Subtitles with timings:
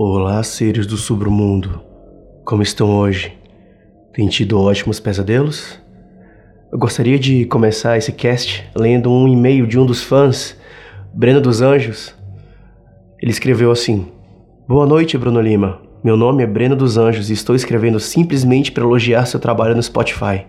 [0.00, 1.80] Olá, seres do submundo.
[2.44, 3.36] Como estão hoje?
[4.12, 5.76] Tem tido ótimos pesadelos?
[6.70, 10.56] Eu gostaria de começar esse cast lendo um e-mail de um dos fãs,
[11.12, 12.14] Breno dos Anjos.
[13.20, 14.06] Ele escreveu assim:
[14.68, 15.80] Boa noite, Bruno Lima.
[16.04, 19.82] Meu nome é Breno dos Anjos e estou escrevendo simplesmente para elogiar seu trabalho no
[19.82, 20.46] Spotify.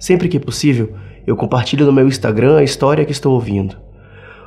[0.00, 0.94] Sempre que possível,
[1.24, 3.76] eu compartilho no meu Instagram a história que estou ouvindo.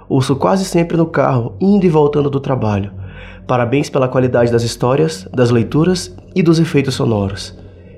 [0.10, 3.03] Ouço quase sempre no carro, indo e voltando do trabalho.
[3.48, 7.58] Parabéns pela qualidade das histórias, das leituras e dos efeitos sonoros.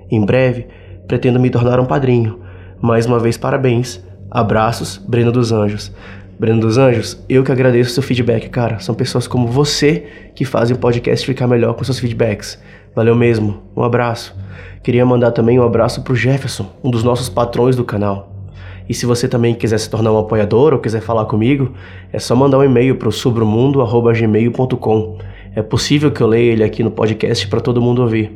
[0.09, 0.67] Em breve,
[1.07, 2.39] pretendo me tornar um padrinho.
[2.81, 4.03] Mais uma vez, parabéns.
[4.29, 5.91] Abraços, Breno dos Anjos.
[6.37, 8.79] Breno dos Anjos, eu que agradeço o seu feedback, cara.
[8.79, 12.61] São pessoas como você que fazem o podcast ficar melhor com seus feedbacks.
[12.93, 13.63] Valeu mesmo.
[13.75, 14.35] Um abraço.
[14.83, 18.34] Queria mandar também um abraço pro Jefferson, um dos nossos patrões do canal.
[18.87, 21.71] E se você também quiser se tornar um apoiador ou quiser falar comigo,
[22.13, 25.17] é só mandar um e-mail para o sobremundo@gmail.com.
[25.55, 28.31] É possível que eu leia ele aqui no podcast para todo mundo ouvir.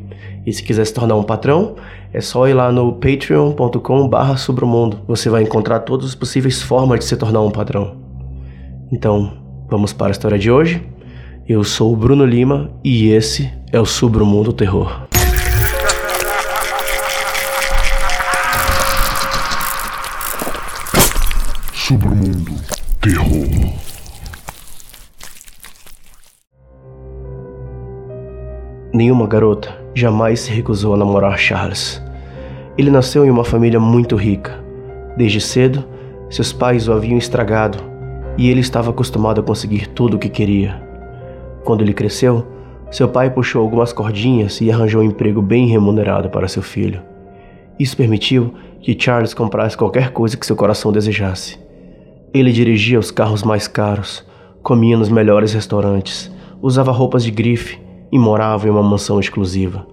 [0.46, 1.76] E se quiser se tornar um patrão,
[2.14, 5.00] é só ir lá no patreon.com/barra sobremundo.
[5.08, 7.98] Você vai encontrar todas as possíveis formas de se tornar um patrão.
[8.92, 9.34] Então,
[9.70, 10.82] vamos para a história de hoje.
[11.48, 15.09] Eu sou o Bruno Lima e esse é o Submundo Terror.
[21.90, 22.52] Submundo
[23.02, 23.74] Terror.
[28.94, 32.00] Nenhuma garota jamais se recusou a namorar Charles.
[32.78, 34.64] Ele nasceu em uma família muito rica.
[35.18, 35.84] Desde cedo,
[36.30, 37.80] seus pais o haviam estragado
[38.38, 40.80] e ele estava acostumado a conseguir tudo o que queria.
[41.64, 42.46] Quando ele cresceu,
[42.92, 47.02] seu pai puxou algumas cordinhas e arranjou um emprego bem remunerado para seu filho.
[47.80, 51.68] Isso permitiu que Charles comprasse qualquer coisa que seu coração desejasse.
[52.32, 54.24] Ele dirigia os carros mais caros,
[54.62, 57.80] comia nos melhores restaurantes, usava roupas de grife
[58.12, 59.88] e morava em uma mansão exclusiva.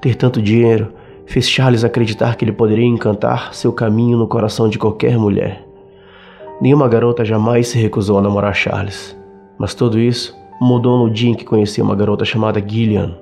[0.00, 0.92] Ter tanto dinheiro
[1.26, 5.62] fez Charles acreditar que ele poderia encantar seu caminho no coração de qualquer mulher.
[6.58, 9.14] Nenhuma garota jamais se recusou a namorar Charles,
[9.58, 13.14] mas tudo isso mudou no dia em que conheceu uma garota chamada Gillian.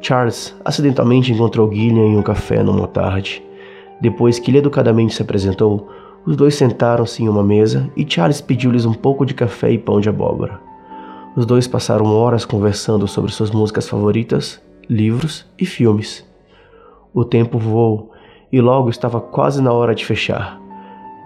[0.00, 3.42] Charles acidentalmente encontrou Gillian em um café numa tarde.
[4.00, 5.88] Depois que ele educadamente se apresentou,
[6.26, 10.00] os dois sentaram-se em uma mesa e Charles pediu-lhes um pouco de café e pão
[10.00, 10.60] de abóbora.
[11.36, 16.26] Os dois passaram horas conversando sobre suas músicas favoritas, livros e filmes.
[17.14, 18.12] O tempo voou
[18.52, 20.60] e logo estava quase na hora de fechar.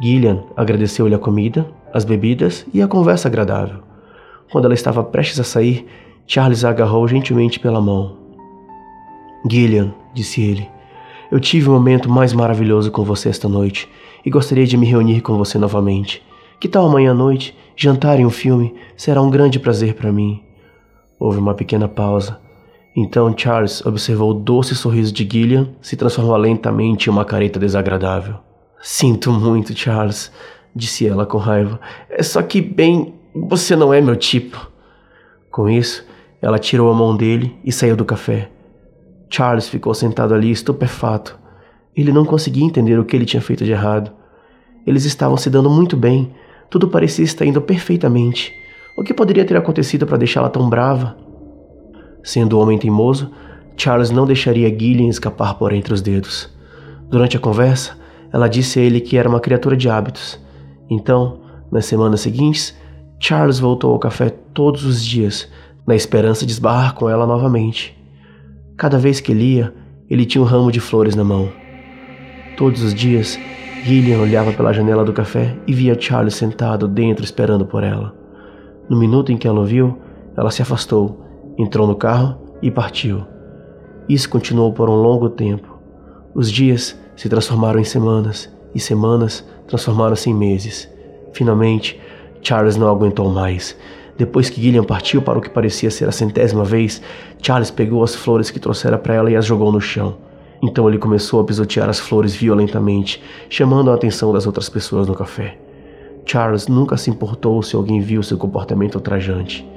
[0.01, 3.81] Gillian agradeceu-lhe a comida, as bebidas e a conversa agradável.
[4.51, 5.87] Quando ela estava prestes a sair,
[6.27, 8.17] Charles a agarrou gentilmente pela mão.
[9.51, 10.69] Gillian, disse ele,
[11.31, 13.89] eu tive o um momento mais maravilhoso com você esta noite
[14.25, 16.23] e gostaria de me reunir com você novamente.
[16.61, 18.75] Que tal amanhã à noite, jantar em um filme?
[18.97, 20.43] Será um grande prazer para mim.
[21.19, 22.39] Houve uma pequena pausa.
[22.95, 28.37] Então Charles observou o doce sorriso de Gillian se transformar lentamente em uma careta desagradável.
[28.81, 30.31] Sinto muito, Charles,
[30.75, 31.81] disse ela com raiva.
[32.11, 34.71] É só que, bem, você não é meu tipo.
[35.51, 36.05] Com isso,
[36.41, 38.51] ela tirou a mão dele e saiu do café.
[39.31, 41.39] Charles ficou sentado ali estupefato.
[41.95, 44.13] Ele não conseguia entender o que ele tinha feito de errado.
[44.87, 46.33] Eles estavam se dando muito bem,
[46.71, 48.55] tudo parecia estar indo perfeitamente.
[48.97, 51.17] O que poderia ter acontecido para deixá-la tão brava?
[52.23, 53.31] Sendo homem teimoso,
[53.77, 56.49] Charles não deixaria Gillian escapar por entre os dedos.
[57.09, 57.99] Durante a conversa,
[58.33, 60.41] ela disse a ele que era uma criatura de hábitos.
[60.91, 62.77] Então, nas semanas seguintes,
[63.19, 65.49] Charles voltou ao café todos os dias,
[65.87, 67.97] na esperança de esbarrar com ela novamente.
[68.77, 69.75] Cada vez que lia,
[70.09, 71.62] ele tinha um ramo de flores na mão.
[72.57, 73.39] Todos os dias,
[73.83, 78.15] Gillian olhava pela janela do café e via Charles sentado dentro esperando por ela.
[78.89, 79.99] No minuto em que ela o viu,
[80.37, 81.25] ela se afastou,
[81.59, 83.25] entrou no carro e partiu.
[84.09, 85.79] Isso continuou por um longo tempo.
[86.35, 90.89] Os dias se transformaram em semanas e semanas transformaram-se em meses.
[91.33, 91.99] Finalmente,
[92.43, 93.77] Charles não aguentou mais.
[94.19, 97.01] Depois que Gillian partiu para o que parecia ser a centésima vez,
[97.41, 100.19] Charles pegou as flores que trouxera para ela e as jogou no chão.
[100.63, 103.21] Então ele começou a pisotear as flores violentamente,
[103.51, 105.59] chamando a atenção das outras pessoas no café.
[106.25, 109.69] Charles nunca se importou se alguém viu seu comportamento ultrajante.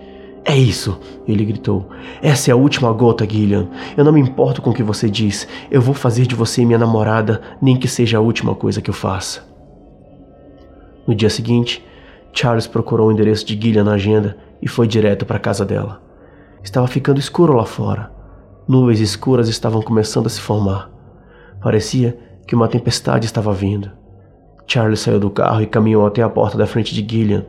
[0.47, 1.89] É isso, ele gritou.
[2.21, 3.67] Essa é a última gota, Gillian.
[3.97, 5.47] Eu não me importo com o que você diz.
[5.71, 8.93] Eu vou fazer de você minha namorada, nem que seja a última coisa que eu
[8.93, 9.43] faça.
[11.07, 11.83] No dia seguinte,
[12.31, 15.99] Charles procurou o endereço de Gillian na agenda e foi direto para a casa dela.
[16.63, 18.14] Estava ficando escuro lá fora.
[18.67, 20.89] Nuvens escuras estavam começando a se formar.
[21.61, 22.17] Parecia
[22.47, 23.91] que uma tempestade estava vindo.
[24.65, 27.45] Charlie saiu do carro e caminhou até a porta da frente de Gillian.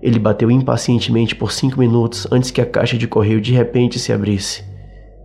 [0.00, 4.12] Ele bateu impacientemente por cinco minutos antes que a caixa de correio de repente se
[4.12, 4.64] abrisse.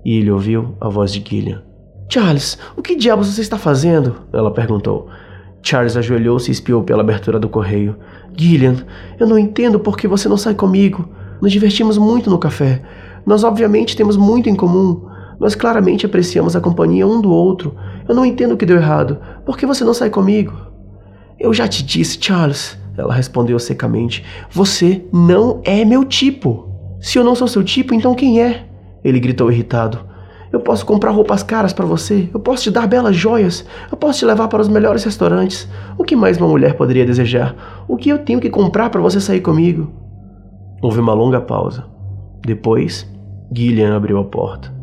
[0.04, 1.64] E ele ouviu a voz de Gillian.
[2.10, 4.24] Charles, o que diabos você está fazendo?
[4.34, 5.08] Ela perguntou.
[5.62, 7.96] Charles ajoelhou-se e espiou pela abertura do correio.
[8.36, 8.78] Gillian,
[9.20, 11.08] eu não entendo por que você não sai comigo.
[11.40, 12.82] Nos divertimos muito no café.
[13.26, 15.14] Nós obviamente temos muito em comum.
[15.40, 17.76] Nós claramente apreciamos a companhia um do outro.
[18.08, 19.20] Eu não entendo o que deu errado.
[19.46, 20.54] Por que você não sai comigo?
[21.40, 22.78] Eu já te disse, Charles.
[22.98, 24.24] Ela respondeu secamente.
[24.52, 26.70] Você não é meu tipo.
[27.00, 28.66] Se eu não sou seu tipo, então quem é?
[29.04, 30.00] Ele gritou irritado.
[30.52, 34.20] Eu posso comprar roupas caras para você, eu posso te dar belas joias, eu posso
[34.20, 35.68] te levar para os melhores restaurantes.
[35.98, 37.84] O que mais uma mulher poderia desejar?
[37.90, 39.92] O que eu tenho que comprar para você sair comigo?
[40.82, 41.86] Houve uma longa pausa.
[42.42, 43.06] Depois,
[43.52, 44.75] Gillian abriu a porta.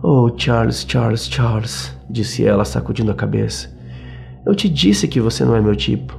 [0.00, 3.68] Oh, Charles, Charles, Charles, disse ela, sacudindo a cabeça.
[4.46, 6.16] Eu te disse que você não é meu tipo.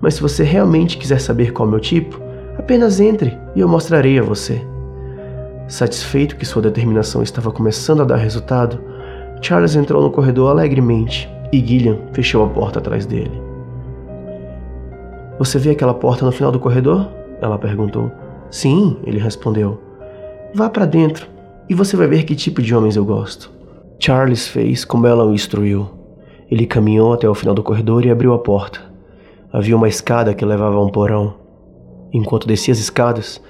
[0.00, 2.18] Mas se você realmente quiser saber qual é o meu tipo,
[2.56, 4.62] apenas entre e eu mostrarei a você.
[5.66, 8.80] Satisfeito que sua determinação estava começando a dar resultado,
[9.42, 13.42] Charles entrou no corredor alegremente e Gillian fechou a porta atrás dele.
[15.38, 17.10] Você vê aquela porta no final do corredor?
[17.42, 18.10] Ela perguntou.
[18.50, 19.78] Sim, ele respondeu.
[20.54, 21.37] Vá para dentro
[21.68, 23.50] e você vai ver que tipo de homens eu gosto.
[23.98, 25.88] Charles fez como ela o instruiu.
[26.50, 28.80] Ele caminhou até o final do corredor e abriu a porta.
[29.52, 31.34] Havia uma escada que levava a um porão.
[32.12, 33.40] Enquanto descia as escadas,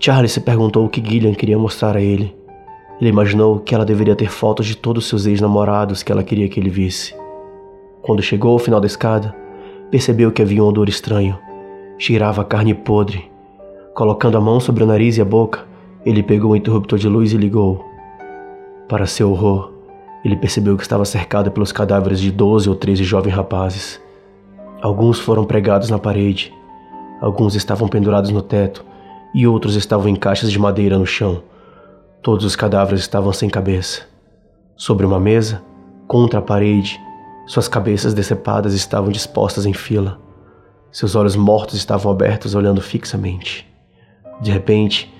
[0.00, 2.34] Charlie se perguntou o que Gillian queria mostrar a ele.
[3.00, 6.58] Ele imaginou que ela deveria ter fotos de todos seus ex-namorados que ela queria que
[6.58, 7.14] ele visse.
[8.02, 9.34] Quando chegou ao final da escada,
[9.90, 11.38] percebeu que havia um odor estranho.
[11.98, 13.30] Cheirava a carne podre.
[13.94, 15.67] Colocando a mão sobre o nariz e a boca,
[16.08, 17.84] ele pegou o interruptor de luz e ligou.
[18.88, 19.70] Para seu horror,
[20.24, 24.00] ele percebeu que estava cercado pelos cadáveres de 12 ou 13 jovens rapazes.
[24.80, 26.50] Alguns foram pregados na parede,
[27.20, 28.82] alguns estavam pendurados no teto
[29.34, 31.42] e outros estavam em caixas de madeira no chão.
[32.22, 34.06] Todos os cadáveres estavam sem cabeça.
[34.78, 35.62] Sobre uma mesa,
[36.06, 36.98] contra a parede,
[37.46, 40.18] suas cabeças decepadas estavam dispostas em fila.
[40.90, 43.70] Seus olhos mortos estavam abertos, olhando fixamente.
[44.40, 45.12] De repente,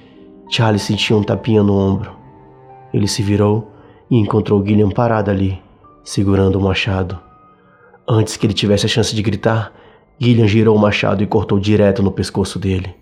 [0.48, 2.10] Charlie sentiu um tapinha no ombro.
[2.92, 3.70] Ele se virou
[4.10, 5.62] e encontrou Gillian parada ali,
[6.02, 7.18] segurando o machado.
[8.08, 9.72] Antes que ele tivesse a chance de gritar,
[10.18, 12.94] Gillian girou o machado e cortou direto no pescoço dele.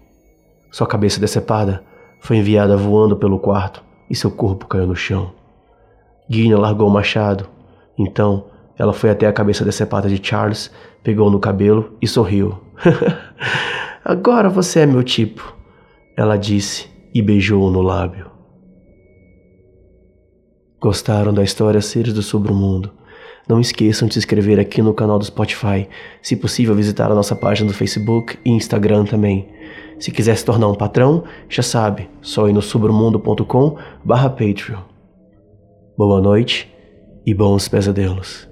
[0.73, 1.85] Sua cabeça decepada
[2.21, 5.33] foi enviada voando pelo quarto e seu corpo caiu no chão.
[6.29, 7.49] Guinness largou o machado.
[7.97, 8.47] Então,
[8.77, 10.71] ela foi até a cabeça decepada de Charles,
[11.03, 12.59] pegou no cabelo e sorriu.
[14.05, 15.55] Agora você é meu tipo,
[16.17, 18.31] ela disse e beijou-o no lábio.
[20.79, 22.93] Gostaram da história Seres do Submundo?
[23.49, 25.89] Não esqueçam de se inscrever aqui no canal do Spotify.
[26.21, 29.49] Se possível, visitar a nossa página do Facebook e Instagram também.
[29.99, 34.83] Se quiser se tornar um patrão, já sabe, só ir no submundo.com barra Patreon.
[35.97, 36.71] Boa noite
[37.25, 38.47] e bons pesadelos.